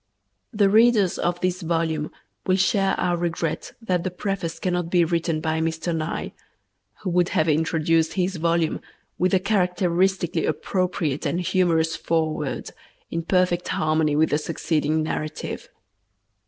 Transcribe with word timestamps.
The 0.51 0.67
readers 0.67 1.19
of 1.19 1.39
this 1.41 1.61
volume 1.61 2.09
will 2.47 2.55
share 2.55 2.99
our 2.99 3.15
regret 3.15 3.73
that 3.83 4.03
the 4.03 4.09
preface 4.09 4.57
cannot 4.57 4.89
be 4.89 5.05
written 5.05 5.41
by 5.41 5.59
Mr. 5.59 5.95
Nye, 5.95 6.33
who 7.03 7.11
would 7.11 7.29
have 7.37 7.47
introduced 7.47 8.13
his 8.13 8.37
volume 8.37 8.81
with 9.19 9.35
a 9.35 9.39
characteristically 9.39 10.47
appropriate 10.47 11.27
and 11.27 11.39
humorous 11.39 11.95
foreword 11.95 12.71
in 13.11 13.21
perfect 13.21 13.67
harmony 13.67 14.15
with 14.15 14.31
the 14.31 14.39
succeeding 14.39 15.03
narrative. 15.03 15.69